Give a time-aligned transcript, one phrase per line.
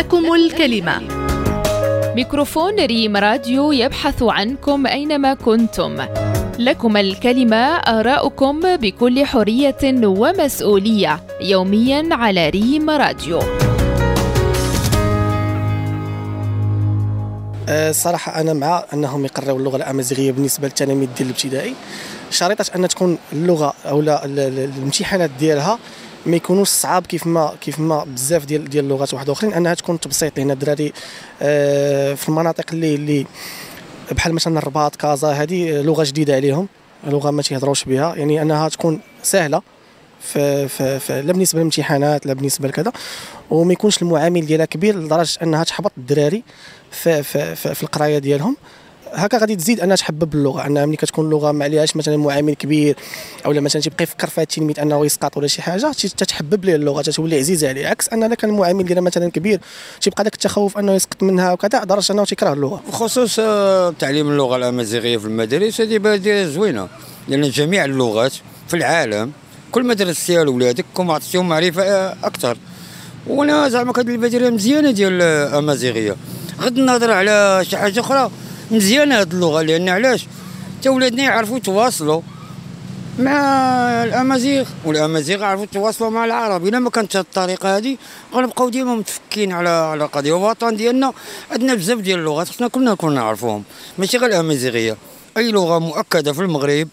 [0.00, 1.00] لكم الكلمة.
[2.14, 5.96] ميكروفون ريم راديو يبحث عنكم أينما كنتم.
[6.58, 13.40] لكم الكلمة آراؤكم بكل حرية ومسؤولية يوميا على ريم راديو.
[17.68, 21.74] الصراحه أنا مع أنهم يقرروا اللغة الأمازيغية بالنسبة للتلاميذ ديال الابتدائي.
[22.30, 25.78] شريطة أن تكون اللغة أو لا الامتحانات ديالها
[26.26, 30.00] ما يكونوش صعاب كيف ما كيف ما بزاف ديال ديال اللغات واحد اخرين انها تكون
[30.00, 30.38] تبسيط.
[30.38, 30.92] لأن الدراري
[31.42, 33.26] آه، في المناطق اللي اللي
[34.12, 36.68] بحال مثلا الرباط كازا هذه لغة جديدة عليهم
[37.04, 38.14] لغة ما تيهضروش بها.
[38.14, 39.62] يعني انها تكون سهلة
[40.20, 42.92] في في في لا بالنسبة للامتحانات لا بالنسبة لكذا.
[43.50, 46.42] وما يكونش المعامل ديالها كبير لدرجة انها تحبط الدراري
[46.90, 48.56] في في, في, في القراية ديالهم.
[49.12, 52.96] هكا غادي تزيد أنها تحبب اللغة أنها ملي كتكون اللغة ما عليهاش مثلا معامل كبير
[53.46, 57.38] أو مثلا تيبقى يفكر في التلميذ أنه يسقط ولا شي حاجة تتحبب ليه اللغة تتولي
[57.38, 57.86] عزيزة عليه.
[57.86, 59.60] عكس أن كان المعامل ديالها مثلا كبير
[60.00, 62.82] تيبقى داك التخوف أنه يسقط منها وكذا لدرجه أنه تيكره اللغة.
[62.88, 66.88] بخصوص آه، تعليم اللغة الأمازيغية في المدارس هذه باديه زوينة.
[67.28, 68.32] لأن جميع اللغات
[68.68, 69.32] في العالم
[69.72, 72.56] كل مدرسه لاولادك كون عطيتيهم معرفة آه، أكثر.
[73.26, 76.16] وأنا زعما كهذه البادره مزيانة ديال الامازيغيه
[76.60, 78.30] غض النظر على شي حاجة أخرى؟
[78.70, 80.26] مزيانة هذه اللغة لأن علاش؟
[80.78, 82.22] حتى ولادنا يعرفوا يتواصلوا
[83.18, 83.34] مع
[84.04, 86.66] الأمازيغ والأمازيغ يعرفوا يتواصلوا مع العرب.
[86.66, 87.96] إلا ما كانت الطريقة هذه
[88.34, 90.36] غنبقاو ديما متفكين على على القضية.
[90.36, 91.12] الوطن ديالنا
[91.50, 93.64] عندنا بزاف ديال اللغات خصنا كلنا نكون نعرفوهم
[93.98, 94.96] ماشي غير الأمازيغية.
[95.36, 96.88] أي لغة مؤكدة في المغرب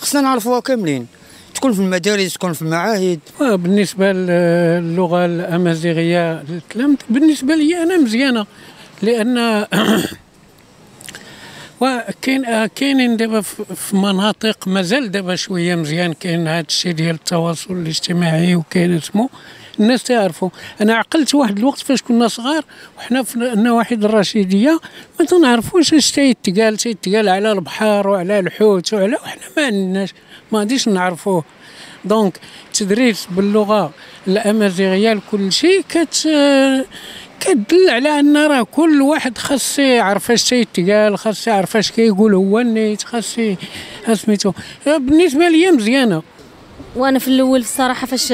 [0.00, 1.06] خصنا نعرفوها كاملين.
[1.54, 3.20] تكون في المدارس تكون في المعاهد.
[3.40, 6.44] بالنسبة للغة الأمازيغية
[7.10, 8.46] بالنسبة لي أنا مزيانة
[9.02, 9.66] لأن
[11.80, 18.54] وكاين كاينين دابا في مناطق مازال دابا شوية مزيان كاين هذا الشيء ديال التواصل الاجتماعي
[18.54, 19.28] وكاين اسمه
[19.80, 22.64] الناس تعرفوا أنا عقلت واحد الوقت فاش كنا صغار
[22.98, 24.80] وحنا في النواحي الرشيديه
[25.20, 30.14] ما تنعرفوش اش تيتقال تيتقال على البحر وعلى الحوت وعلى وحنا ما عندناش
[30.52, 31.44] ما غاديش نعرفوه.
[32.04, 33.92] دونك التدريس باللغة
[34.26, 36.28] الأمازيغية لكل شيء كت
[37.48, 42.58] كتدل على أن راه كل واحد خاص يعرف اش تيتقال خاص يعرف اش كيقول هو
[42.58, 43.36] النيت خاص
[44.12, 44.52] سميتو
[44.86, 46.22] بالنسبة ليا مزيانة.
[46.96, 48.32] وأنا في الأول الصراحه فاش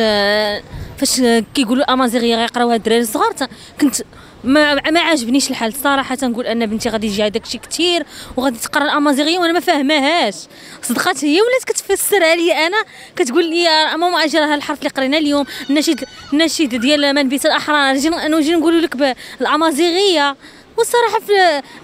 [1.05, 1.23] فاش
[1.55, 3.35] كيقولوا امازيغيه غيقراوها الدراري الصغار
[3.81, 3.97] كنت
[4.45, 6.15] ما ما عاجبنيش الحال صراحة.
[6.15, 8.07] تنقول أن بنتي غادي يجي هذاك الشيء كثير
[8.37, 10.35] وغادي تقرا الامازيغيه وأنا ما فاهماهاش
[10.83, 12.77] صدقات هي ولات كتفسرها لي أنا
[13.17, 13.65] كتقول لي
[13.97, 17.95] ماما أجي راه الحرف اللي قرينا اليوم النشيد النشيد ديال منبت الأحرار.
[17.95, 18.97] نجي نقول لك
[19.41, 20.37] بالامازيغيه
[20.79, 21.21] والصراحة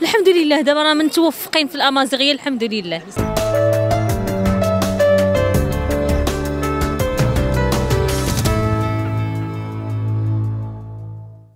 [0.02, 3.02] الحمد لله دابا راه متوفقين في الامازيغيه الحمد لله.